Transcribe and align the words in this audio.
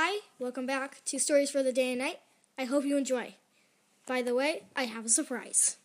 Hi, 0.00 0.20
welcome 0.38 0.64
back 0.64 1.02
to 1.06 1.18
Stories 1.18 1.50
for 1.50 1.64
the 1.64 1.72
Day 1.72 1.90
and 1.90 1.98
Night. 1.98 2.20
I 2.56 2.66
hope 2.66 2.84
you 2.84 2.96
enjoy. 2.96 3.34
By 4.06 4.22
the 4.22 4.32
way, 4.32 4.62
I 4.76 4.84
have 4.84 5.06
a 5.06 5.08
surprise. 5.08 5.76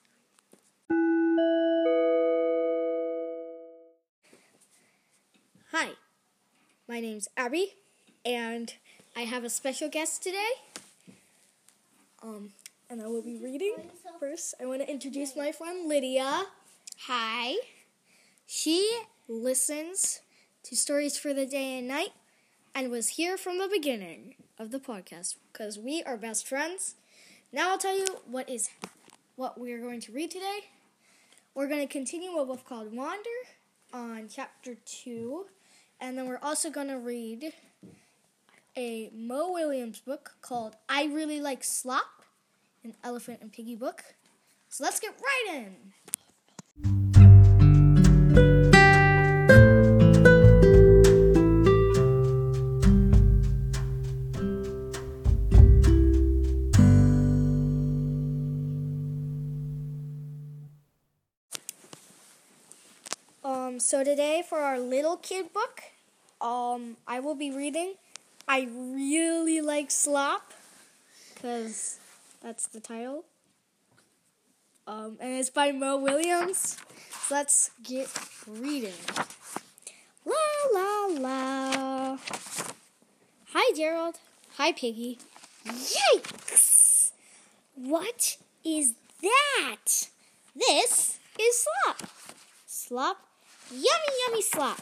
Hi, 5.72 5.94
my 6.88 7.00
name's 7.00 7.28
Abby, 7.36 7.74
and 8.24 8.76
I 9.16 9.22
have 9.22 9.44
a 9.44 9.50
special 9.50 9.90
guest 9.90 10.22
today. 10.22 10.52
Um, 12.22 12.52
and 12.92 13.02
I 13.02 13.08
will 13.08 13.24
be 13.24 13.40
reading 13.44 13.78
first. 14.20 14.54
I 14.62 14.68
want 14.68 14.82
to 14.82 14.92
introduce 14.92 15.36
my 15.36 15.52
friend 15.52 15.90
Lydia. 15.90 16.44
Hi. 17.08 17.56
She 18.46 18.96
listens 19.28 20.22
to 20.66 20.76
Stories 20.76 21.18
for 21.18 21.34
the 21.34 21.48
Day 21.48 21.80
and 21.80 21.88
Night 21.88 22.12
and 22.76 22.90
was 22.90 23.10
here 23.10 23.38
from 23.38 23.60
the 23.60 23.68
beginning 23.68 24.36
of 24.58 24.72
the 24.72 24.80
podcast 24.80 25.36
because 25.52 25.78
we 25.78 26.02
are 26.04 26.18
best 26.18 26.48
friends. 26.48 26.96
Now 27.52 27.70
I'll 27.72 27.78
tell 27.78 27.98
you 27.98 28.06
what 28.26 28.50
is 28.50 28.70
what 29.36 29.60
we 29.60 29.72
are 29.74 29.80
going 29.80 30.02
to 30.02 30.12
read 30.12 30.32
today. 30.32 30.60
We're 31.54 31.68
going 31.68 31.86
to 31.86 31.92
continue 31.92 32.38
a 32.38 32.46
book 32.46 32.66
called 32.68 32.96
Wander 32.96 33.30
on 33.94 34.28
chapter 34.28 34.76
2 34.86 35.46
and 36.02 36.18
then 36.18 36.28
we're 36.28 36.40
also 36.42 36.70
going 36.70 36.88
to 36.88 36.98
read 36.98 37.54
a 38.76 39.12
Mo 39.14 39.52
Willems 39.52 40.00
book 40.00 40.36
called 40.42 40.76
I 40.90 41.06
Really 41.06 41.40
Like 41.40 41.64
Slop, 41.64 42.26
an 42.84 42.96
elephant 43.04 43.40
and 43.42 43.52
piggy 43.52 43.76
book. 43.76 44.04
So 44.68 44.84
let's 44.84 45.00
get 45.00 45.12
right 45.12 45.56
in. 45.56 45.76
Today 64.04 64.44
for 64.46 64.60
our 64.60 64.78
little 64.80 65.16
kid 65.16 65.54
book, 65.54 65.82
um, 66.42 66.98
I 67.08 67.22
will 67.22 67.36
be 67.36 67.52
reading 67.52 67.94
I 68.50 68.68
Really 68.70 69.62
Like 69.62 69.92
Slop, 69.92 70.52
because 71.34 72.00
that's 72.42 72.68
the 72.68 72.82
title. 72.82 73.24
Um, 74.86 75.18
and 75.22 75.40
it's 75.40 75.50
by 75.50 75.72
Mo 75.72 75.96
Willems. 75.96 76.78
So 77.28 77.36
let's 77.36 77.72
get 77.82 78.10
reading. 78.46 78.92
La 80.26 80.34
la 80.74 81.06
la. 81.20 82.18
Hi, 83.54 83.74
Gerald. 83.74 84.20
Hi, 84.58 84.74
Piggy. 84.74 85.18
Yikes! 85.66 87.12
What 87.76 88.36
is 88.66 88.96
that? 89.22 90.10
This 90.54 91.20
is 91.40 91.66
slop. 91.86 92.10
Slop? 92.68 93.33
Yummy, 93.74 94.14
yummy 94.28 94.42
slop. 94.44 94.82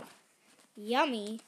Yummy. 0.76 1.40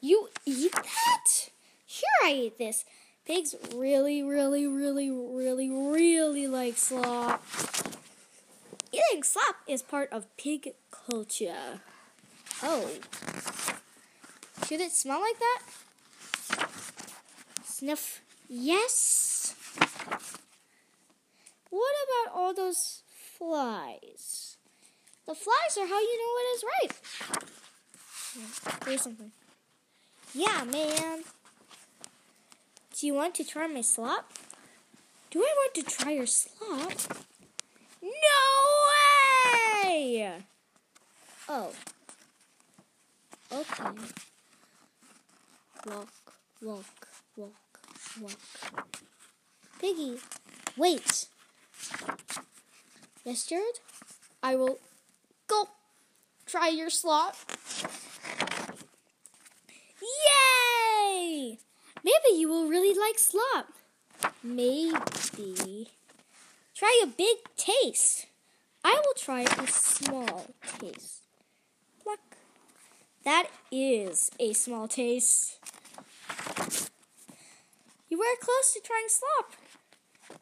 You 0.00 0.28
eat 0.44 0.72
that? 0.72 1.50
Sure, 1.86 2.08
I 2.24 2.32
eat 2.32 2.58
this. 2.58 2.84
Pigs 3.24 3.54
really, 3.72 4.24
really, 4.24 4.66
really, 4.66 5.08
really, 5.08 5.70
really 5.70 6.48
like 6.48 6.76
slop. 6.76 7.44
Eating 8.90 9.22
slop 9.22 9.56
is 9.68 9.82
part 9.82 10.12
of 10.12 10.26
pig 10.36 10.74
culture. 10.90 11.80
Oh. 12.60 12.90
Should 14.66 14.80
it 14.80 14.90
smell 14.90 15.20
like 15.20 15.38
that? 15.38 15.62
Sniff. 17.64 18.20
Yes. 18.48 19.54
What 21.70 21.94
about 22.04 22.34
all 22.36 22.52
those 22.52 23.02
flies? 23.38 24.49
The 25.30 25.36
flies 25.36 25.78
are 25.78 25.86
how 25.86 26.00
you 26.00 26.18
know 26.18 26.32
it 26.40 26.46
is. 26.54 26.64
Here's 28.84 29.02
something. 29.02 29.30
Yeah, 30.34 30.64
man. 30.64 31.22
Do 32.98 33.06
you 33.06 33.14
want 33.14 33.36
to 33.36 33.44
try 33.44 33.68
my 33.68 33.80
slop? 33.80 34.32
Do 35.30 35.38
I 35.38 35.54
want 35.56 35.74
to 35.74 35.82
try 35.84 36.10
your 36.14 36.26
slop? 36.26 36.92
No 38.02 38.40
way! 39.84 40.34
Oh. 41.48 41.70
Okay. 43.52 43.84
Walk, 45.86 46.08
walk, 46.60 47.08
walk, 47.36 47.54
walk. 48.20 48.40
Piggy, 49.80 50.18
wait. 50.76 51.26
Yes, 53.24 53.46
Gerald? 53.46 53.78
I 54.42 54.56
will 54.56 54.80
go 55.50 55.68
try 56.46 56.68
your 56.68 56.90
slop. 56.90 57.34
Yay! 60.00 61.58
Maybe 62.04 62.38
you 62.38 62.48
will 62.48 62.68
really 62.68 62.96
like 62.98 63.18
slop. 63.18 63.72
Maybe. 64.42 65.90
Try 66.74 67.00
a 67.02 67.06
big 67.06 67.36
taste. 67.56 68.26
I 68.84 69.00
will 69.04 69.14
try 69.16 69.42
a 69.42 69.66
small 69.66 70.46
taste. 70.78 71.24
Pluck. 72.02 72.20
That 73.24 73.48
is 73.70 74.30
a 74.38 74.54
small 74.54 74.88
taste. 74.88 75.58
You 78.08 78.18
were 78.18 78.36
close 78.40 78.72
to 78.72 78.80
trying 78.80 79.08
slop. 79.08 79.52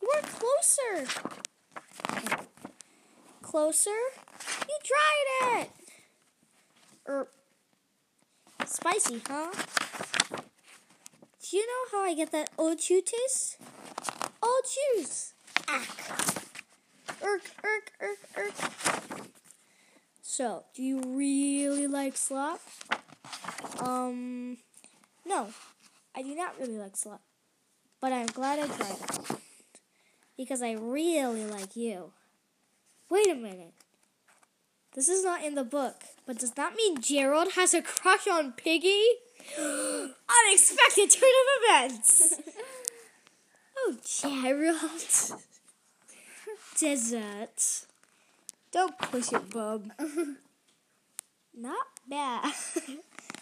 You 0.00 0.08
were 0.14 0.22
closer. 0.22 1.06
Closer. 3.48 3.90
You 4.68 4.76
tried 4.84 5.62
it. 5.62 5.70
Er, 7.08 7.28
spicy, 8.66 9.22
huh? 9.26 9.50
Do 11.40 11.56
you 11.56 11.66
know 11.66 11.90
how 11.90 12.04
I 12.04 12.12
get 12.14 12.30
that 12.32 12.50
old 12.58 12.78
chew 12.78 13.00
taste? 13.00 13.56
Old 14.42 14.64
chews. 14.68 15.32
Ack. 15.66 15.88
Irk, 17.22 17.50
irk, 17.64 18.18
irk. 18.36 18.52
So, 20.20 20.64
do 20.74 20.82
you 20.82 21.00
really 21.06 21.86
like 21.86 22.18
slop? 22.18 22.60
Um, 23.80 24.58
no, 25.24 25.48
I 26.14 26.20
do 26.20 26.34
not 26.34 26.60
really 26.60 26.76
like 26.76 26.98
slop. 26.98 27.22
But 27.98 28.12
I'm 28.12 28.26
glad 28.26 28.58
I 28.58 28.66
tried 28.66 28.90
it. 28.90 29.40
Because 30.36 30.60
I 30.60 30.72
really 30.72 31.46
like 31.46 31.74
you. 31.74 32.12
Wait 33.10 33.28
a 33.28 33.34
minute. 33.34 33.72
This 34.94 35.08
is 35.08 35.24
not 35.24 35.44
in 35.44 35.54
the 35.54 35.64
book, 35.64 36.02
but 36.26 36.38
does 36.38 36.52
that 36.52 36.74
mean 36.74 37.00
Gerald 37.00 37.52
has 37.54 37.72
a 37.74 37.82
crush 37.82 38.26
on 38.26 38.52
Piggy? 38.52 39.02
Unexpected 39.58 41.10
turn 41.10 41.30
of 41.40 41.62
events! 41.62 42.34
oh, 43.78 43.96
Gerald. 44.04 45.40
Desert. 46.80 47.86
Don't 48.72 48.98
push 48.98 49.32
it, 49.32 49.50
bub. 49.50 49.90
Not 51.56 51.86
bad, 52.08 52.52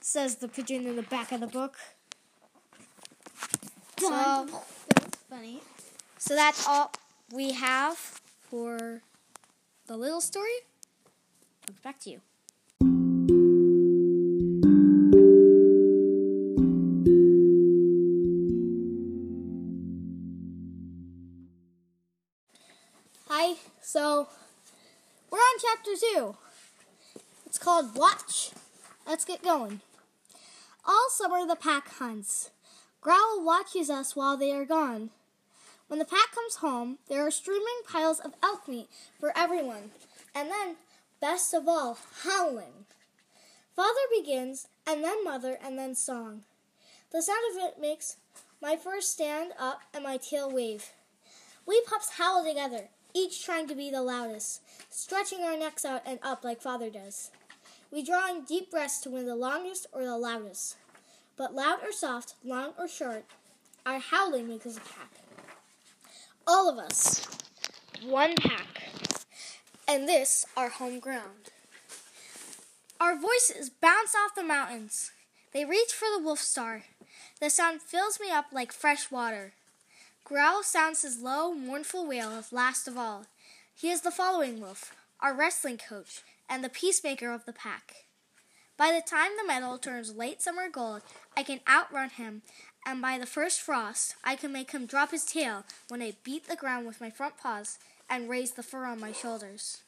says 0.00 0.36
the 0.36 0.48
pigeon 0.48 0.86
in 0.86 0.96
the 0.96 1.02
back 1.02 1.32
of 1.32 1.40
the 1.40 1.46
book. 1.46 1.76
So, 3.98 4.10
That 4.10 4.46
was 4.50 4.62
funny. 5.28 5.60
so 6.18 6.34
that's 6.34 6.66
all 6.66 6.92
we 7.32 7.52
have 7.52 7.96
for 7.96 9.02
the 9.86 9.96
little 9.96 10.20
story. 10.20 10.50
Back 11.82 12.00
to 12.00 12.10
you. 12.10 12.20
Hi, 23.28 23.54
so 23.82 24.28
we're 25.30 25.38
on 25.38 25.58
chapter 25.60 25.90
two. 26.00 26.36
It's 27.46 27.58
called 27.58 27.96
Watch. 27.96 28.50
Let's 29.06 29.24
get 29.24 29.42
going. 29.42 29.80
All 30.84 31.08
summer 31.10 31.46
the 31.46 31.56
pack 31.56 31.88
hunts. 31.94 32.50
Growl 33.00 33.44
watches 33.44 33.88
us 33.90 34.16
while 34.16 34.36
they 34.36 34.52
are 34.52 34.64
gone. 34.64 35.10
When 35.88 35.98
the 35.98 36.04
pack 36.04 36.32
comes 36.34 36.56
home, 36.56 36.98
there 37.08 37.24
are 37.26 37.30
streaming 37.30 37.82
piles 37.88 38.18
of 38.18 38.34
elk 38.42 38.66
meat 38.66 38.88
for 39.20 39.32
everyone. 39.36 39.92
And 40.34 40.50
then, 40.50 40.76
best 41.20 41.54
of 41.54 41.68
all, 41.68 41.96
howling. 42.24 42.86
Father 43.74 44.00
begins, 44.18 44.66
and 44.86 45.04
then 45.04 45.22
mother, 45.22 45.58
and 45.62 45.78
then 45.78 45.94
song. 45.94 46.42
The 47.12 47.22
sound 47.22 47.38
of 47.52 47.62
it 47.62 47.80
makes 47.80 48.16
my 48.60 48.76
fur 48.76 49.00
stand 49.00 49.52
up 49.60 49.80
and 49.94 50.02
my 50.02 50.16
tail 50.16 50.50
wave. 50.50 50.90
We 51.66 51.80
pups 51.82 52.14
howl 52.18 52.44
together, 52.44 52.88
each 53.14 53.44
trying 53.44 53.68
to 53.68 53.74
be 53.74 53.90
the 53.90 54.02
loudest, 54.02 54.62
stretching 54.90 55.40
our 55.40 55.56
necks 55.56 55.84
out 55.84 56.02
and 56.04 56.18
up 56.22 56.42
like 56.42 56.60
father 56.60 56.90
does. 56.90 57.30
We 57.92 58.02
draw 58.02 58.28
in 58.28 58.44
deep 58.44 58.70
breaths 58.70 59.00
to 59.02 59.10
win 59.10 59.26
the 59.26 59.36
longest 59.36 59.86
or 59.92 60.04
the 60.04 60.18
loudest. 60.18 60.76
but 61.36 61.54
loud 61.54 61.78
or 61.84 61.92
soft, 61.92 62.34
long 62.44 62.72
or 62.78 62.88
short, 62.88 63.24
our 63.84 63.98
howling 63.98 64.48
makes 64.48 64.66
us 64.66 64.78
a 64.78 64.80
pack. 64.80 65.25
All 66.48 66.70
of 66.70 66.78
us, 66.78 67.26
one 68.04 68.36
pack, 68.36 68.84
and 69.88 70.08
this 70.08 70.46
our 70.56 70.68
home 70.68 71.00
ground. 71.00 71.50
Our 73.00 73.18
voices 73.18 73.68
bounce 73.68 74.14
off 74.14 74.36
the 74.36 74.44
mountains. 74.44 75.10
They 75.52 75.64
reach 75.64 75.90
for 75.92 76.06
the 76.16 76.22
wolf 76.22 76.38
star. 76.38 76.84
The 77.40 77.50
sound 77.50 77.82
fills 77.82 78.20
me 78.20 78.30
up 78.30 78.46
like 78.52 78.70
fresh 78.72 79.10
water. 79.10 79.54
Growl 80.22 80.62
sounds 80.62 81.02
his 81.02 81.18
low, 81.18 81.52
mournful 81.52 82.06
wail 82.06 82.28
of 82.28 82.52
last 82.52 82.86
of 82.86 82.96
all. 82.96 83.26
He 83.74 83.90
is 83.90 84.02
the 84.02 84.12
following 84.12 84.60
wolf, 84.60 84.94
our 85.18 85.34
wrestling 85.34 85.78
coach, 85.78 86.20
and 86.48 86.62
the 86.62 86.68
peacemaker 86.68 87.32
of 87.32 87.44
the 87.44 87.52
pack. 87.52 88.06
By 88.76 88.92
the 88.92 89.02
time 89.04 89.32
the 89.36 89.46
meadow 89.46 89.78
turns 89.78 90.14
late 90.14 90.40
summer 90.42 90.68
gold, 90.68 91.02
I 91.36 91.42
can 91.42 91.60
outrun 91.68 92.10
him, 92.10 92.42
and 92.86 93.02
by 93.02 93.18
the 93.18 93.26
first 93.26 93.60
frost, 93.60 94.14
I 94.22 94.36
can 94.36 94.52
make 94.52 94.70
him 94.70 94.86
drop 94.86 95.10
his 95.10 95.24
tail 95.24 95.64
when 95.88 96.00
I 96.00 96.14
beat 96.22 96.48
the 96.48 96.54
ground 96.54 96.86
with 96.86 97.00
my 97.00 97.10
front 97.10 97.36
paws 97.36 97.78
and 98.08 98.30
raise 98.30 98.52
the 98.52 98.62
fur 98.62 98.86
on 98.86 99.00
my 99.00 99.10
shoulders. 99.10 99.82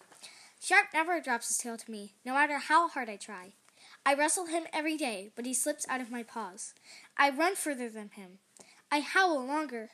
Sharp 0.60 0.86
never 0.92 1.20
drops 1.20 1.46
his 1.46 1.58
tail 1.58 1.76
to 1.76 1.90
me, 1.90 2.14
no 2.24 2.34
matter 2.34 2.58
how 2.58 2.88
hard 2.88 3.08
I 3.08 3.14
try. 3.14 3.52
I 4.04 4.14
wrestle 4.14 4.46
him 4.46 4.64
every 4.72 4.96
day, 4.96 5.30
but 5.36 5.46
he 5.46 5.54
slips 5.54 5.86
out 5.88 6.00
of 6.00 6.10
my 6.10 6.24
paws. 6.24 6.74
I 7.16 7.30
run 7.30 7.54
further 7.54 7.88
than 7.88 8.10
him. 8.10 8.38
I 8.90 8.98
howl 8.98 9.46
longer. 9.46 9.90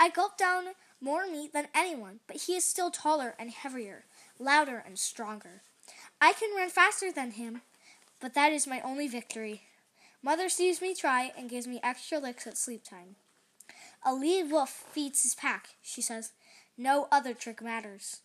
I 0.00 0.08
gulp 0.08 0.36
down 0.36 0.64
more 1.00 1.26
meat 1.30 1.52
than 1.52 1.68
anyone, 1.72 2.18
but 2.26 2.38
he 2.42 2.56
is 2.56 2.64
still 2.64 2.90
taller 2.90 3.34
and 3.38 3.50
heavier, 3.50 4.06
louder 4.40 4.82
and 4.84 4.98
stronger. 4.98 5.62
I 6.20 6.32
can 6.32 6.56
run 6.56 6.70
faster 6.70 7.12
than 7.12 7.32
him, 7.32 7.62
but 8.18 8.34
that 8.34 8.52
is 8.52 8.66
my 8.66 8.80
only 8.80 9.06
victory. 9.06 9.62
Mother 10.22 10.48
sees 10.48 10.82
me 10.82 10.94
try 10.94 11.32
and 11.36 11.48
gives 11.48 11.66
me 11.66 11.80
extra 11.82 12.18
licks 12.18 12.46
at 12.46 12.58
sleep 12.58 12.84
time. 12.84 13.16
A 14.04 14.14
lead 14.14 14.50
wolf 14.50 14.70
feeds 14.92 15.22
his 15.22 15.34
pack, 15.34 15.70
she 15.82 16.02
says. 16.02 16.32
No 16.76 17.08
other 17.10 17.34
trick 17.34 17.62
matters. 17.62 18.20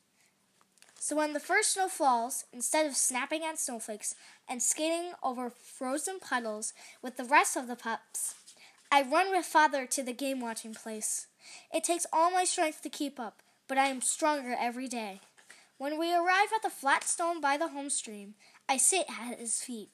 So 1.00 1.16
when 1.16 1.34
the 1.34 1.40
first 1.40 1.74
snow 1.74 1.88
falls, 1.88 2.46
instead 2.52 2.86
of 2.86 2.96
snapping 2.96 3.44
at 3.44 3.60
snowflakes 3.60 4.16
and 4.50 4.62
skating 4.62 5.12
over 5.22 5.50
frozen 5.50 6.20
puddles 6.20 6.74
with 7.02 7.18
the 7.18 7.24
rest 7.24 7.56
of 7.56 7.68
the 7.68 7.76
pups, 7.76 8.36
I 8.92 9.02
run 9.02 9.32
with 9.32 9.46
father 9.46 9.86
to 9.86 10.04
the 10.04 10.14
game 10.14 10.40
watching 10.40 10.74
place. 10.74 11.28
It 11.74 11.84
takes 11.84 12.08
all 12.12 12.32
my 12.32 12.44
strength 12.44 12.82
to 12.82 12.90
keep 12.90 13.20
up, 13.20 13.42
but 13.68 13.78
I 13.78 13.88
am 13.88 14.02
stronger 14.02 14.56
every 14.58 14.88
day. 14.88 15.20
When 15.78 16.00
we 16.00 16.14
arrive 16.14 16.54
at 16.56 16.64
the 16.64 16.70
flat 16.70 17.04
stone 17.04 17.42
by 17.42 17.58
the 17.58 17.68
home 17.68 17.90
stream, 17.90 18.36
I 18.68 18.78
sit 18.78 19.06
at 19.10 19.40
his 19.40 19.62
feet. 19.62 19.90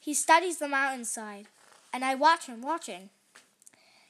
He 0.00 0.14
studies 0.14 0.58
the 0.58 0.66
mountainside, 0.66 1.46
and 1.92 2.04
I 2.04 2.14
watch 2.14 2.46
him 2.46 2.62
watching. 2.62 3.10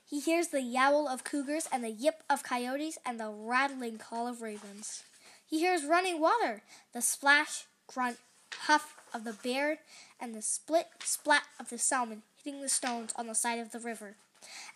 He 0.09 0.21
hears 0.21 0.49
the 0.49 0.63
yowl 0.63 1.09
of 1.09 1.25
cougars 1.25 1.69
and 1.73 1.83
the 1.83 1.91
yip 1.91 2.23
of 2.31 2.45
coyotes 2.45 2.99
and 3.05 3.19
the 3.19 3.29
rattling 3.29 3.99
call 3.99 4.29
of 4.29 4.41
ravens. 4.41 5.03
He 5.45 5.59
hears 5.59 5.85
running 5.85 6.21
water, 6.21 6.63
the 6.93 7.03
splash, 7.03 7.67
grunt, 7.89 8.19
huff 8.53 8.97
of 9.13 9.25
the 9.25 9.33
bear, 9.33 9.79
and 10.21 10.33
the 10.33 10.43
split 10.43 10.87
splat 11.03 11.45
of 11.59 11.71
the 11.71 11.79
salmon 11.79 12.23
hitting 12.37 12.61
the 12.61 12.69
stones 12.69 13.13
on 13.17 13.27
the 13.27 13.35
side 13.35 13.59
of 13.59 13.73
the 13.73 13.81
river, 13.81 14.15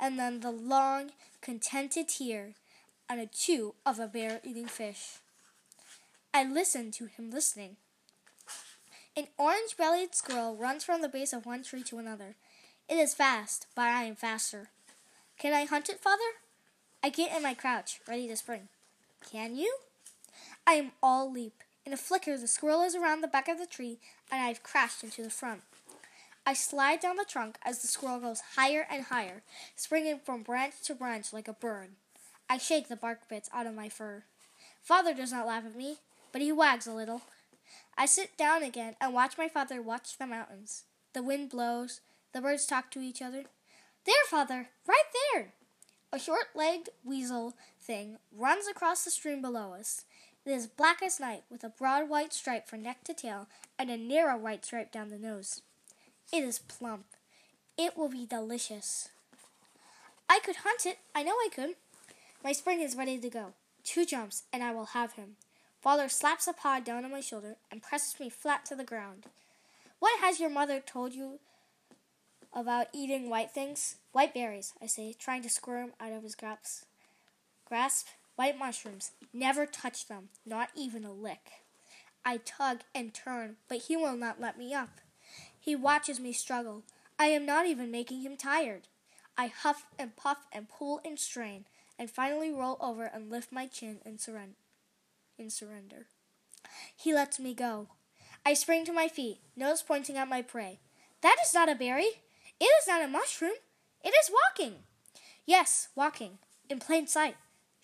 and 0.00 0.18
then 0.18 0.40
the 0.40 0.50
long, 0.50 1.12
contented 1.40 2.08
tear 2.08 2.54
and 3.08 3.20
a 3.20 3.26
chew 3.26 3.74
of 3.86 4.00
a 4.00 4.08
bear 4.08 4.40
eating 4.42 4.66
fish. 4.66 5.18
I 6.32 6.44
listen 6.44 6.90
to 6.92 7.06
him 7.06 7.30
listening. 7.30 7.76
An 9.16 9.28
orange 9.38 9.76
bellied 9.78 10.12
squirrel 10.12 10.56
runs 10.56 10.82
from 10.82 11.00
the 11.00 11.08
base 11.08 11.32
of 11.32 11.46
one 11.46 11.62
tree 11.62 11.84
to 11.84 11.98
another. 11.98 12.34
It 12.88 12.96
is 12.96 13.14
fast, 13.14 13.68
but 13.76 13.86
I 13.86 14.02
am 14.02 14.16
faster. 14.16 14.70
Can 15.38 15.52
I 15.52 15.66
hunt 15.66 15.88
it, 15.88 16.00
father? 16.00 16.22
I 17.00 17.10
get 17.10 17.34
in 17.34 17.42
my 17.42 17.54
crouch, 17.54 18.00
ready 18.08 18.26
to 18.26 18.36
spring. 18.36 18.68
Can 19.30 19.54
you? 19.54 19.76
I 20.66 20.72
am 20.72 20.92
all 21.00 21.30
leap. 21.30 21.62
In 21.86 21.92
a 21.92 21.96
flicker, 21.96 22.36
the 22.36 22.48
squirrel 22.48 22.82
is 22.82 22.96
around 22.96 23.20
the 23.20 23.28
back 23.28 23.46
of 23.46 23.58
the 23.58 23.66
tree, 23.66 23.98
and 24.32 24.42
I 24.42 24.48
have 24.48 24.64
crashed 24.64 25.04
into 25.04 25.22
the 25.22 25.30
front. 25.30 25.62
I 26.44 26.52
slide 26.52 26.98
down 26.98 27.16
the 27.16 27.24
trunk 27.24 27.56
as 27.64 27.82
the 27.82 27.88
squirrel 27.88 28.18
goes 28.18 28.42
higher 28.56 28.84
and 28.90 29.04
higher, 29.04 29.42
springing 29.76 30.18
from 30.18 30.42
branch 30.42 30.74
to 30.86 30.94
branch 30.94 31.32
like 31.32 31.46
a 31.46 31.52
bird. 31.52 31.90
I 32.50 32.58
shake 32.58 32.88
the 32.88 32.96
bark 32.96 33.28
bits 33.28 33.48
out 33.54 33.66
of 33.66 33.76
my 33.76 33.88
fur. 33.88 34.24
Father 34.82 35.14
does 35.14 35.30
not 35.30 35.46
laugh 35.46 35.64
at 35.64 35.76
me, 35.76 35.98
but 36.32 36.42
he 36.42 36.50
wags 36.50 36.88
a 36.88 36.92
little. 36.92 37.22
I 37.96 38.06
sit 38.06 38.36
down 38.36 38.62
again 38.62 38.96
and 39.00 39.14
watch 39.14 39.38
my 39.38 39.48
father 39.48 39.80
watch 39.80 40.18
the 40.18 40.26
mountains. 40.26 40.84
The 41.12 41.22
wind 41.22 41.50
blows, 41.50 42.00
the 42.32 42.40
birds 42.40 42.66
talk 42.66 42.90
to 42.90 43.00
each 43.00 43.22
other. 43.22 43.44
There, 44.04 44.14
father, 44.28 44.68
right 44.86 45.04
there! 45.32 45.52
A 46.12 46.18
short 46.18 46.48
legged 46.54 46.90
weasel 47.04 47.54
thing 47.80 48.18
runs 48.36 48.66
across 48.66 49.04
the 49.04 49.10
stream 49.10 49.40
below 49.40 49.72
us. 49.72 50.04
It 50.44 50.50
is 50.50 50.66
black 50.66 51.02
as 51.02 51.18
night, 51.18 51.44
with 51.50 51.64
a 51.64 51.70
broad 51.70 52.08
white 52.08 52.32
stripe 52.32 52.68
from 52.68 52.82
neck 52.82 53.02
to 53.04 53.14
tail 53.14 53.48
and 53.78 53.90
a 53.90 53.96
narrow 53.96 54.36
white 54.36 54.64
stripe 54.64 54.92
down 54.92 55.08
the 55.08 55.18
nose. 55.18 55.62
It 56.32 56.44
is 56.44 56.58
plump. 56.58 57.06
It 57.78 57.96
will 57.96 58.08
be 58.08 58.26
delicious. 58.26 59.08
I 60.28 60.40
could 60.40 60.56
hunt 60.56 60.86
it. 60.86 60.98
I 61.14 61.22
know 61.22 61.32
I 61.32 61.48
could. 61.54 61.76
My 62.42 62.52
spring 62.52 62.80
is 62.80 62.94
ready 62.94 63.18
to 63.18 63.30
go. 63.30 63.54
Two 63.84 64.04
jumps, 64.04 64.42
and 64.52 64.62
I 64.62 64.72
will 64.72 64.86
have 64.86 65.14
him. 65.14 65.36
Father 65.84 66.08
slaps 66.08 66.46
a 66.46 66.54
paw 66.54 66.80
down 66.80 67.04
on 67.04 67.10
my 67.10 67.20
shoulder 67.20 67.56
and 67.70 67.82
presses 67.82 68.18
me 68.18 68.30
flat 68.30 68.64
to 68.64 68.74
the 68.74 68.84
ground. 68.84 69.26
What 69.98 70.18
has 70.18 70.40
your 70.40 70.48
mother 70.48 70.80
told 70.80 71.12
you 71.12 71.40
about 72.54 72.86
eating 72.94 73.28
white 73.28 73.50
things? 73.50 73.96
White 74.12 74.32
berries, 74.32 74.72
I 74.80 74.86
say, 74.86 75.12
trying 75.12 75.42
to 75.42 75.50
squirm 75.50 75.92
out 76.00 76.12
of 76.12 76.22
his 76.22 76.34
grasp. 76.34 76.84
Grasp. 77.66 78.06
White 78.34 78.58
mushrooms. 78.58 79.10
Never 79.30 79.66
touch 79.66 80.08
them, 80.08 80.30
not 80.46 80.70
even 80.74 81.04
a 81.04 81.12
lick. 81.12 81.50
I 82.24 82.38
tug 82.38 82.80
and 82.94 83.12
turn, 83.12 83.56
but 83.68 83.82
he 83.82 83.94
will 83.94 84.16
not 84.16 84.40
let 84.40 84.56
me 84.56 84.72
up. 84.72 85.02
He 85.60 85.76
watches 85.76 86.18
me 86.18 86.32
struggle. 86.32 86.82
I 87.18 87.26
am 87.26 87.44
not 87.44 87.66
even 87.66 87.90
making 87.90 88.22
him 88.22 88.38
tired. 88.38 88.88
I 89.36 89.48
huff 89.48 89.84
and 89.98 90.16
puff 90.16 90.46
and 90.50 90.66
pull 90.66 91.02
and 91.04 91.18
strain, 91.18 91.66
and 91.98 92.10
finally 92.10 92.50
roll 92.50 92.78
over 92.80 93.04
and 93.04 93.30
lift 93.30 93.52
my 93.52 93.66
chin 93.66 93.98
in, 94.06 94.16
surren- 94.16 94.54
in 95.38 95.50
surrender. 95.50 96.06
He 96.96 97.14
lets 97.14 97.38
me 97.38 97.54
go. 97.54 97.88
I 98.44 98.54
spring 98.54 98.84
to 98.86 98.92
my 98.92 99.08
feet, 99.08 99.38
nose 99.56 99.82
pointing 99.82 100.16
at 100.16 100.28
my 100.28 100.42
prey. 100.42 100.80
That 101.22 101.36
is 101.44 101.54
not 101.54 101.68
a 101.68 101.74
berry. 101.74 102.22
It 102.60 102.64
is 102.64 102.86
not 102.86 103.02
a 103.02 103.08
mushroom. 103.08 103.52
It 104.02 104.14
is 104.20 104.30
walking. 104.30 104.80
Yes, 105.46 105.88
walking, 105.94 106.38
in 106.68 106.78
plain 106.78 107.06
sight 107.06 107.36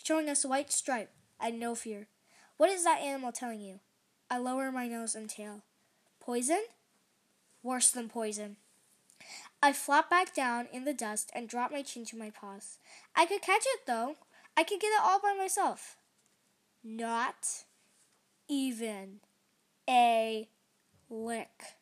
showing 0.02 0.28
us 0.28 0.44
a 0.44 0.48
white 0.48 0.72
stripe, 0.72 1.10
and 1.38 1.58
no 1.58 1.75
fear. 1.75 2.08
What 2.56 2.70
is 2.70 2.84
that 2.84 3.00
animal 3.00 3.32
telling 3.32 3.60
you? 3.60 3.80
I 4.30 4.38
lower 4.38 4.70
my 4.70 4.86
nose 4.88 5.14
and 5.14 5.28
tail. 5.28 5.62
Poison? 6.20 6.64
Worse 7.62 7.90
than 7.90 8.08
poison. 8.08 8.56
I 9.62 9.72
flop 9.72 10.08
back 10.08 10.34
down 10.34 10.68
in 10.72 10.84
the 10.84 10.94
dust 10.94 11.30
and 11.34 11.48
drop 11.48 11.70
my 11.70 11.82
chin 11.82 12.04
to 12.06 12.16
my 12.16 12.30
paws. 12.30 12.78
I 13.14 13.26
could 13.26 13.42
catch 13.42 13.64
it, 13.66 13.80
though. 13.86 14.16
I 14.56 14.64
could 14.64 14.80
get 14.80 14.88
it 14.88 15.02
all 15.02 15.20
by 15.20 15.34
myself. 15.36 15.96
Not 16.82 17.64
even 18.49 19.20
a 19.88 20.49
lick. 21.08 21.76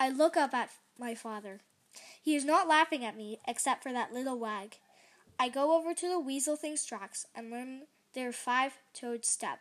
I 0.00 0.08
look 0.08 0.36
up 0.36 0.54
at 0.54 0.70
my 0.98 1.14
father. 1.14 1.60
He 2.22 2.34
is 2.34 2.44
not 2.44 2.68
laughing 2.68 3.04
at 3.04 3.16
me 3.16 3.38
except 3.46 3.82
for 3.82 3.92
that 3.92 4.12
little 4.12 4.38
wag. 4.38 4.76
I 5.38 5.48
go 5.48 5.76
over 5.76 5.92
to 5.94 6.08
the 6.08 6.18
weasel 6.18 6.56
thing's 6.56 6.84
tracks 6.84 7.26
and 7.34 7.50
learn 7.50 7.82
their 8.14 8.32
five 8.32 8.78
toed 8.94 9.24
step. 9.24 9.58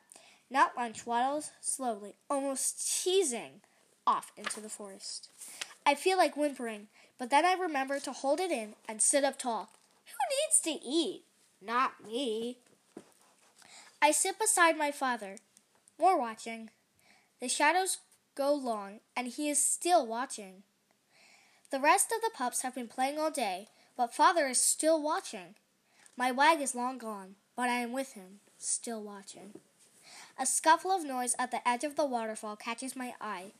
Not 0.49 0.77
lunch 0.77 1.05
waddles 1.05 1.51
slowly, 1.59 2.15
almost 2.29 3.03
teasing, 3.03 3.61
off 4.07 4.31
into 4.37 4.61
the 4.61 4.69
forest. 4.69 5.29
I 5.85 5.95
feel 5.95 6.17
like 6.17 6.37
whimpering, 6.37 6.87
but 7.17 7.29
then 7.29 7.45
I 7.45 7.53
remember 7.53 7.99
to 7.99 8.11
hold 8.11 8.39
it 8.39 8.51
in 8.51 8.75
and 8.87 9.01
sit 9.01 9.23
up 9.23 9.37
tall. 9.37 9.69
Who 10.05 10.35
needs 10.45 10.59
to 10.61 10.87
eat? 10.87 11.23
Not 11.61 12.05
me. 12.05 12.59
I 14.05 14.11
sit 14.11 14.37
beside 14.37 14.77
my 14.77 14.91
father. 14.91 15.37
More 15.99 16.15
watching. 16.15 16.69
The 17.41 17.49
shadows 17.49 17.97
go 18.35 18.53
long, 18.53 18.99
and 19.17 19.25
he 19.25 19.49
is 19.49 19.57
still 19.57 20.05
watching. 20.05 20.61
The 21.71 21.79
rest 21.79 22.11
of 22.15 22.21
the 22.21 22.29
pups 22.31 22.61
have 22.61 22.75
been 22.75 22.87
playing 22.87 23.17
all 23.17 23.31
day, 23.31 23.67
but 23.97 24.13
father 24.13 24.45
is 24.45 24.59
still 24.59 25.01
watching. 25.01 25.55
My 26.15 26.31
wag 26.31 26.61
is 26.61 26.75
long 26.75 26.99
gone, 26.99 27.33
but 27.55 27.67
I 27.67 27.79
am 27.79 27.93
with 27.93 28.13
him, 28.13 28.41
still 28.59 29.01
watching. 29.01 29.53
A 30.39 30.45
scuffle 30.45 30.91
of 30.91 31.03
noise 31.03 31.35
at 31.39 31.49
the 31.49 31.67
edge 31.67 31.83
of 31.83 31.95
the 31.95 32.05
waterfall 32.05 32.55
catches 32.55 32.95
my 32.95 33.15
eye. 33.19 33.53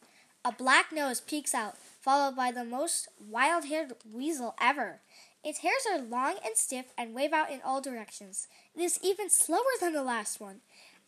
A 0.48 0.52
black 0.52 0.92
nose 0.92 1.22
peeks 1.22 1.56
out, 1.56 1.76
followed 1.76 2.36
by 2.36 2.52
the 2.52 2.64
most 2.64 3.08
wild 3.20 3.66
haired 3.66 3.94
weasel 4.14 4.54
ever. 4.62 5.00
Its 5.46 5.60
hairs 5.60 5.86
are 5.88 6.02
long 6.02 6.38
and 6.44 6.58
stiff 6.58 6.88
and 6.98 7.14
wave 7.14 7.32
out 7.32 7.52
in 7.52 7.62
all 7.64 7.80
directions. 7.80 8.48
It 8.76 8.82
is 8.82 9.00
even 9.04 9.30
slower 9.30 9.60
than 9.80 9.94
the 9.94 10.04
last 10.04 10.42
one. 10.42 10.62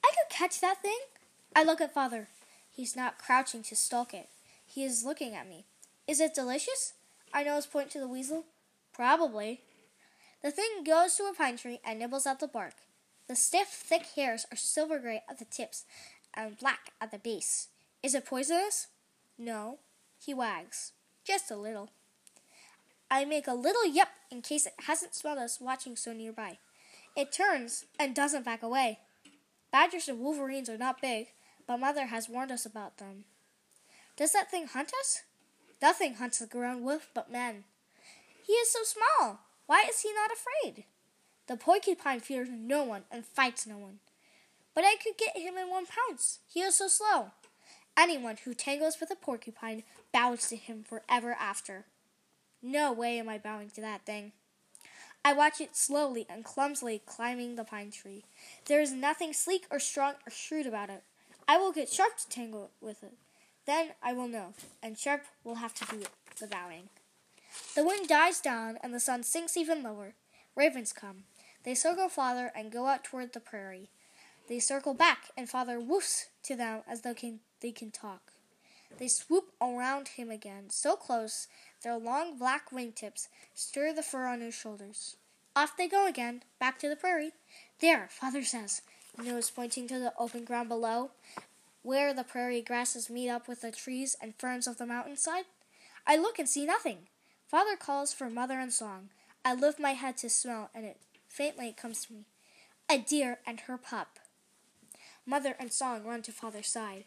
I 0.06 0.10
could 0.10 0.29
catch 0.29 0.62
that 0.62 0.84
thing. 0.84 1.00
I 1.56 1.63
look 1.63 1.82
at 1.82 1.91
father. 1.91 2.27
He's 2.70 2.96
not 2.96 3.17
crouching 3.17 3.63
to 3.63 3.75
stalk 3.75 4.13
it. 4.13 4.29
He 4.63 4.84
is 4.84 5.03
looking 5.03 5.34
at 5.34 5.50
me. 5.50 5.65
Is 6.08 6.20
it 6.20 6.36
delicious? 6.36 6.94
I 7.34 7.44
nose 7.44 7.65
point 7.65 7.89
to 7.91 8.00
the 8.00 8.08
weasel. 8.08 8.46
Probably. 8.94 9.62
The 10.44 10.51
thing 10.51 10.84
goes 10.86 11.15
to 11.15 11.24
a 11.24 11.34
pine 11.34 11.58
tree 11.58 11.79
and 11.84 11.98
nibbles 11.98 12.27
at 12.27 12.39
the 12.39 12.48
bark. 12.48 12.75
The 13.27 13.36
stiff, 13.36 13.70
thick 13.70 14.06
hairs 14.15 14.46
are 14.51 14.56
silver 14.56 15.00
gray 15.00 15.24
at 15.27 15.39
the 15.39 15.46
tips 15.46 15.84
and 16.36 16.60
black 16.60 16.91
at 17.01 17.10
the 17.10 17.17
base. 17.17 17.70
Is 18.03 18.13
it 18.13 18.27
poisonous? 18.27 18.86
No. 19.36 19.79
He 20.24 20.36
wags. 20.36 20.91
Just 21.25 21.50
a 21.50 21.56
little. 21.56 21.89
I 23.10 23.26
make 23.26 23.48
a 23.48 23.54
little 23.54 23.86
yip 23.86 24.10
in 24.30 24.42
case 24.42 24.66
it 24.66 24.74
hasn't 24.86 25.16
smelled 25.16 25.38
us 25.38 25.62
watching 25.62 25.96
so 25.96 26.14
nearby. 26.14 26.60
It 27.16 27.32
turns 27.32 27.86
and 27.98 28.14
doesn't 28.14 28.46
back 28.46 28.62
away. 28.62 29.00
Badgers 29.72 30.08
and 30.08 30.20
wolverines 30.20 30.70
are 30.70 30.78
not 30.78 31.02
big, 31.02 31.28
but 31.66 31.80
Mother 31.80 32.08
has 32.08 32.30
warned 32.30 32.52
us 32.52 32.66
about 32.66 32.98
them. 32.98 33.26
Does 34.16 34.34
that 34.34 34.52
thing 34.52 34.68
hunt 34.68 34.92
us? 35.00 35.24
Nothing 35.82 36.16
hunts 36.16 36.40
the 36.40 36.48
ground 36.48 36.84
wolf 36.84 37.10
but 37.14 37.32
men. 37.32 37.64
He 38.46 38.54
is 38.54 38.72
so 38.72 38.80
small. 38.84 39.40
Why 39.68 39.86
is 39.90 40.02
he 40.02 40.12
not 40.14 40.32
afraid? 40.32 40.86
The 41.48 41.58
porcupine 41.58 42.20
fears 42.20 42.50
no 42.52 42.84
one 42.84 43.04
and 43.12 43.26
fights 43.26 43.68
no 43.68 43.78
one. 43.78 44.00
But 44.74 44.84
I 44.84 44.96
could 44.96 45.18
get 45.18 45.38
him 45.38 45.56
in 45.58 45.70
one 45.70 45.86
pounce. 45.86 46.40
He 46.48 46.62
is 46.62 46.76
so 46.76 46.88
slow. 46.88 47.32
Anyone 47.98 48.38
who 48.44 48.54
tangles 48.54 49.00
with 49.00 49.12
a 49.12 49.16
porcupine 49.16 49.84
bows 50.14 50.50
to 50.50 50.56
him 50.56 50.84
forever 50.84 51.36
after. 51.40 51.86
No 52.62 52.92
way 52.92 53.20
am 53.20 53.30
I 53.30 53.38
bowing 53.38 53.70
to 53.72 53.82
that 53.82 54.06
thing. 54.06 54.32
I 55.24 55.34
watch 55.34 55.60
it 55.60 55.76
slowly 55.76 56.26
and 56.30 56.44
clumsily 56.44 57.02
climbing 57.06 57.56
the 57.56 57.64
pine 57.64 57.92
tree. 57.92 58.26
There 58.66 58.82
is 58.82 58.92
nothing 58.92 59.34
sleek 59.34 59.66
or 59.70 59.80
strong 59.80 60.14
or 60.26 60.32
shrewd 60.32 60.66
about 60.66 60.90
it. 60.90 61.04
I 61.48 61.58
will 61.58 61.72
get 61.72 61.90
Sharp 61.90 62.18
to 62.18 62.30
tangle 62.30 62.72
with 62.82 63.04
it. 63.04 63.14
Then 63.66 63.90
I 64.02 64.14
will 64.14 64.28
know, 64.28 64.54
and 64.82 64.98
Sharp 64.98 65.24
will 65.44 65.56
have 65.56 65.74
to 65.76 65.86
do 65.86 66.04
the 66.40 66.48
bowing. 66.48 66.90
The 67.76 67.86
wind 67.86 68.08
dies 68.08 68.40
down 68.40 68.78
and 68.82 68.94
the 68.94 69.00
sun 69.00 69.24
sinks 69.24 69.58
even 69.58 69.84
lower. 69.84 70.14
Ravens 70.56 70.94
come. 70.94 71.24
They 71.64 71.76
circle 71.76 72.10
Father 72.10 72.52
and 72.56 72.72
go 72.72 72.86
out 72.86 73.04
toward 73.04 73.34
the 73.34 73.40
prairie. 73.40 73.90
They 74.48 74.60
circle 74.60 74.94
back, 74.94 75.32
and 75.36 75.50
Father 75.50 75.78
woofs 75.78 76.28
to 76.44 76.56
them 76.56 76.84
as 76.88 77.02
though 77.02 77.14
can, 77.14 77.42
they 77.60 77.72
can 77.72 77.92
talk. 77.92 78.26
They 78.98 79.08
swoop 79.08 79.51
around 79.62 80.10
him 80.10 80.32
again, 80.32 80.70
so 80.70 80.96
close 80.96 81.48
their 81.84 81.98
long 81.98 82.38
black 82.38 82.72
wingtips 82.72 83.27
stir 83.53 83.94
the 83.94 84.01
fur 84.01 84.25
on 84.25 84.41
his 84.41 84.56
shoulders. 84.56 85.17
Off 85.56 85.77
they 85.77 85.88
go 85.88 86.08
again, 86.08 86.44
back 86.60 86.79
to 86.79 86.89
the 86.89 86.96
prairie. 86.96 87.32
There, 87.79 88.08
Father 88.10 88.44
says, 88.44 88.82
nose 89.17 89.50
pointing 89.50 89.88
to 89.88 90.00
the 90.00 90.13
open 90.17 90.46
ground 90.46 90.70
below, 90.70 91.12
where 91.84 92.13
the 92.13 92.24
prairie 92.24 92.62
grasses 92.62 93.10
meet 93.10 93.29
up 93.29 93.48
with 93.48 93.62
the 93.62 93.72
trees 93.72 94.15
and 94.22 94.36
ferns 94.36 94.67
of 94.67 94.77
the 94.77 94.86
mountainside. 94.86 95.46
I 96.06 96.17
look 96.17 96.39
and 96.39 96.50
see 96.50 96.65
nothing. 96.65 97.08
Father 97.48 97.75
calls 97.75 98.13
for 98.13 98.29
mother 98.29 98.60
and 98.60 98.74
song. 98.74 99.10
I 99.46 99.53
lift 99.53 99.79
my 99.79 99.94
head 99.94 100.17
to 100.17 100.29
smell, 100.29 100.70
and 100.75 100.86
it 100.86 100.98
faintly 101.27 101.74
comes 101.74 102.06
to 102.06 102.13
me. 102.13 102.25
A 102.89 102.98
deer 102.98 103.39
and 103.46 103.62
her 103.62 103.77
pup. 103.77 104.20
Mother 105.25 105.56
and 105.60 105.72
song 105.72 106.03
run 106.03 106.22
to 106.24 106.32
father's 106.32 106.67
side. 106.67 107.06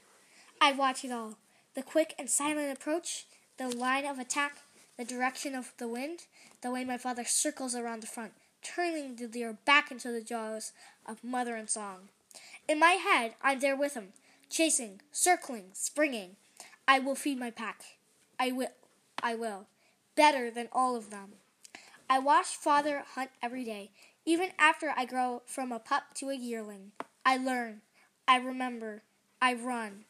I 0.60 0.72
watch 0.72 1.04
it 1.04 1.12
all 1.12 1.36
the 1.80 1.86
quick 1.86 2.14
and 2.18 2.28
silent 2.28 2.70
approach, 2.70 3.24
the 3.56 3.74
line 3.74 4.04
of 4.04 4.18
attack, 4.18 4.58
the 4.98 5.04
direction 5.04 5.54
of 5.54 5.72
the 5.78 5.88
wind, 5.88 6.26
the 6.60 6.70
way 6.70 6.84
my 6.84 6.98
father 6.98 7.24
circles 7.24 7.74
around 7.74 8.02
the 8.02 8.06
front, 8.06 8.32
turning 8.62 9.16
the 9.16 9.26
deer 9.26 9.56
back 9.64 9.90
into 9.90 10.12
the 10.12 10.20
jaws 10.20 10.74
of 11.06 11.24
mother 11.24 11.56
and 11.56 11.70
song. 11.70 12.10
In 12.68 12.78
my 12.78 12.98
head, 13.02 13.32
I'm 13.40 13.60
there 13.60 13.76
with 13.76 13.94
him, 13.94 14.08
chasing, 14.50 15.00
circling, 15.10 15.70
springing. 15.72 16.36
I 16.86 16.98
will 16.98 17.14
feed 17.14 17.38
my 17.40 17.50
pack. 17.50 17.82
I 18.38 18.52
will. 18.52 18.74
I 19.22 19.34
will. 19.34 19.64
Better 20.14 20.50
than 20.50 20.68
all 20.72 20.96
of 20.96 21.08
them. 21.08 21.30
I 22.10 22.18
watch 22.18 22.48
father 22.48 23.04
hunt 23.14 23.30
every 23.42 23.64
day, 23.64 23.90
even 24.26 24.50
after 24.58 24.92
I 24.94 25.06
grow 25.06 25.40
from 25.46 25.72
a 25.72 25.78
pup 25.78 26.12
to 26.16 26.28
a 26.28 26.34
yearling. 26.34 26.92
I 27.24 27.38
learn. 27.38 27.80
I 28.28 28.36
remember. 28.36 29.00
I 29.40 29.54
run 29.54 30.04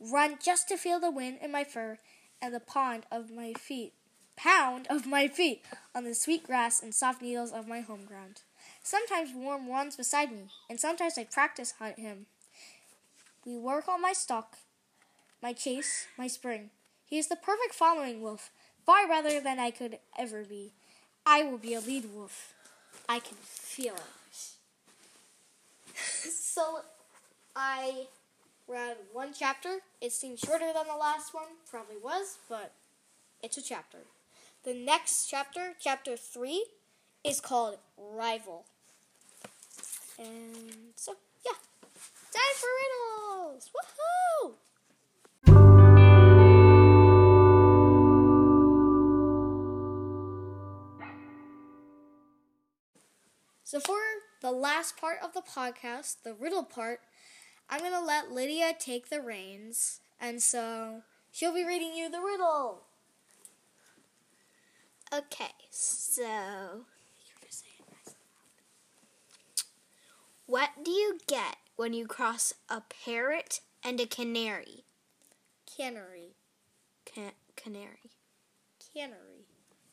run 0.00 0.38
just 0.42 0.68
to 0.68 0.76
feel 0.76 1.00
the 1.00 1.10
wind 1.10 1.38
in 1.42 1.52
my 1.52 1.64
fur 1.64 1.98
and 2.40 2.54
the 2.54 2.60
pond 2.60 3.04
of 3.10 3.30
my 3.30 3.52
feet, 3.54 3.92
pound 4.36 4.86
of 4.88 5.06
my 5.06 5.28
feet 5.28 5.64
on 5.94 6.04
the 6.04 6.14
sweet 6.14 6.44
grass 6.44 6.82
and 6.82 6.94
soft 6.94 7.22
needles 7.22 7.52
of 7.52 7.66
my 7.66 7.80
home 7.80 8.04
ground. 8.04 8.42
Sometimes 8.82 9.34
Warm 9.34 9.68
runs 9.68 9.96
beside 9.96 10.30
me, 10.30 10.48
and 10.70 10.78
sometimes 10.80 11.18
I 11.18 11.24
practice 11.24 11.74
hunt 11.78 11.98
him. 11.98 12.26
We 13.44 13.56
work 13.56 13.88
on 13.88 14.02
my 14.02 14.12
stalk, 14.12 14.58
my 15.42 15.52
chase, 15.52 16.06
my 16.16 16.26
spring. 16.26 16.70
He 17.04 17.18
is 17.18 17.28
the 17.28 17.36
perfect 17.36 17.74
following 17.74 18.20
wolf, 18.20 18.50
far 18.84 19.08
rather 19.08 19.40
than 19.40 19.58
I 19.58 19.70
could 19.70 19.98
ever 20.18 20.44
be. 20.44 20.72
I 21.24 21.42
will 21.42 21.58
be 21.58 21.74
a 21.74 21.80
lead 21.80 22.12
wolf. 22.14 22.54
I 23.08 23.20
can 23.20 23.36
feel 23.40 23.94
it. 23.94 24.00
so 25.94 26.80
I 27.56 28.06
read 28.68 28.98
one 29.12 29.32
chapter. 29.36 29.78
It 30.00 30.12
seems 30.12 30.40
shorter 30.40 30.72
than 30.72 30.86
the 30.86 30.96
last 30.96 31.34
one, 31.34 31.46
probably 31.68 31.96
was, 31.96 32.38
but 32.48 32.72
it's 33.42 33.56
a 33.56 33.62
chapter. 33.62 33.98
The 34.64 34.74
next 34.74 35.26
chapter, 35.26 35.72
chapter 35.80 36.16
three, 36.16 36.66
is 37.24 37.40
called 37.40 37.78
Rival. 37.96 38.66
And 40.18 40.92
so, 40.96 41.14
yeah, 41.44 41.52
time 42.32 42.56
for 42.56 42.68
riddles! 43.46 43.70
Woohoo! 43.74 44.54
So, 53.64 53.80
for 53.80 53.98
the 54.40 54.50
last 54.50 54.96
part 54.96 55.18
of 55.22 55.34
the 55.34 55.42
podcast, 55.42 56.22
the 56.24 56.34
riddle 56.34 56.64
part, 56.64 57.00
I'm 57.70 57.80
going 57.80 57.92
to 57.92 58.00
let 58.00 58.32
Lydia 58.32 58.72
take 58.78 59.10
the 59.10 59.20
reins, 59.20 60.00
and 60.20 60.42
so 60.42 61.02
she'll 61.30 61.54
be 61.54 61.64
reading 61.64 61.94
you 61.94 62.10
the 62.10 62.20
riddle. 62.20 62.82
Okay, 65.12 65.52
so. 65.70 66.84
What 70.46 70.70
do 70.82 70.90
you 70.90 71.18
get 71.26 71.56
when 71.76 71.92
you 71.92 72.06
cross 72.06 72.54
a 72.70 72.80
parrot 73.04 73.60
and 73.84 74.00
a 74.00 74.06
canary? 74.06 74.84
Canary. 75.76 76.36
Can- 77.04 77.32
canary. 77.54 78.12
Canary. 78.94 79.44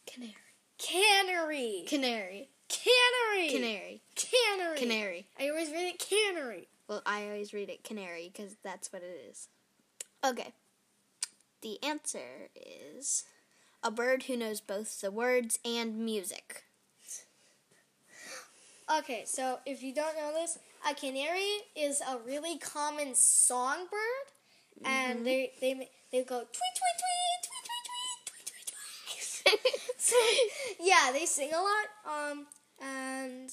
Canary. 0.08 0.34
Canary. 0.77 1.88
Canary. 1.89 2.50
Canary. 2.70 3.50
Canary. 3.50 4.01
Canary. 4.15 4.77
Canary. 4.77 5.27
I 5.38 5.50
always 5.50 5.72
read 5.72 5.94
it 5.94 6.00
canary. 6.00 6.70
Well, 6.88 7.01
I 7.06 7.24
always 7.25 7.54
read 7.54 7.70
it 7.70 7.84
canary 7.84 8.32
because 8.32 8.56
that's 8.63 8.94
what 8.94 9.01
it 9.01 9.30
is. 9.30 9.48
Okay. 10.24 10.54
The 11.62 11.82
answer 11.84 12.50
is 12.56 13.24
a 13.84 13.89
bird 13.89 14.24
who 14.24 14.38
knows 14.38 14.62
both 14.62 15.01
the 15.01 15.12
words 15.12 15.60
and 15.65 15.98
music. 15.98 16.63
Okay, 18.98 19.24
so 19.25 19.60
if 19.65 19.82
you 19.82 19.94
don't 19.96 20.15
know 20.15 20.32
this, 20.32 20.60
a 20.88 20.94
canary 20.94 21.63
is 21.75 22.01
a 22.01 22.20
really 22.20 22.60
common 22.60 23.15
songbird, 23.15 23.89
mm-hmm. 24.80 24.86
and 24.86 25.25
they 25.25 25.54
they 25.60 25.89
they 26.12 26.24
go 26.24 26.38
tweet 26.38 26.75
tweet 26.77 26.98
tweet 27.01 27.46
tweet 27.46 27.65
tweet 27.65 28.25
tweet 28.25 28.46
tweet 28.46 29.63
tweet. 29.74 29.98
so 29.98 30.15
yeah, 30.80 31.12
they 31.12 31.25
sing 31.25 31.51
a 31.51 31.58
lot, 31.58 32.32
um, 32.32 32.46
and 32.80 33.50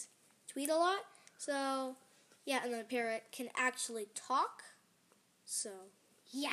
tweet 0.52 0.68
a 0.68 0.76
lot. 0.76 1.00
So 1.38 1.96
yeah, 2.44 2.60
and 2.64 2.72
the 2.74 2.84
parrot 2.84 3.24
can 3.30 3.48
actually 3.56 4.06
talk. 4.14 4.62
So, 5.44 5.70
yeah. 6.30 6.52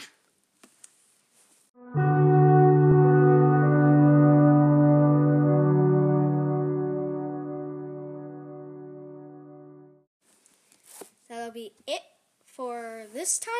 That'll 11.27 11.51
be 11.51 11.71
it 11.87 12.01
for 12.45 13.05
this 13.13 13.39
time. 13.39 13.53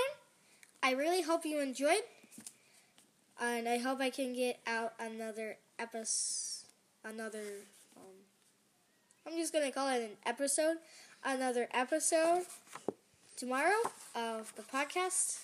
I 0.84 0.92
really 0.92 1.22
hope 1.22 1.46
you 1.46 1.60
enjoyed. 1.60 2.02
And 3.42 3.68
I 3.70 3.78
hope 3.78 4.02
I 4.02 4.10
can 4.10 4.34
get 4.34 4.60
out 4.68 4.94
another 5.00 5.58
episode. 5.80 6.66
Another. 7.04 7.64
Um, 7.96 8.04
I'm 9.26 9.38
just 9.38 9.54
going 9.54 9.66
to 9.66 9.72
call 9.72 9.88
it 9.88 10.02
an 10.02 10.18
episode 10.26 10.78
another 11.24 11.68
episode 11.74 12.46
tomorrow 13.36 13.82
of 14.16 14.54
the 14.56 14.64
podcast. 14.64 15.40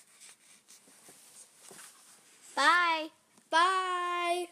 Bye. 2.55 3.07
Bye. 3.49 4.47